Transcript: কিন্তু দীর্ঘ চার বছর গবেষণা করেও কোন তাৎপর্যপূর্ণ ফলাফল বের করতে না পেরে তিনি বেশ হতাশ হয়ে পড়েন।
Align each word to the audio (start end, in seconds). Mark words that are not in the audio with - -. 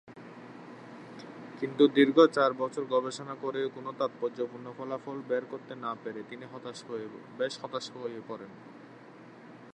কিন্তু 1.59 1.83
দীর্ঘ 1.87 2.17
চার 2.27 2.51
বছর 2.53 2.83
গবেষণা 2.85 3.35
করেও 3.41 3.67
কোন 3.69 3.85
তাৎপর্যপূর্ণ 3.99 4.65
ফলাফল 4.77 5.17
বের 5.27 5.43
করতে 5.51 5.73
না 5.75 5.91
পেরে 6.03 6.21
তিনি 6.29 6.45
বেশ 7.37 7.53
হতাশ 7.61 7.85
হয়ে 7.95 8.21
পড়েন। 8.27 8.51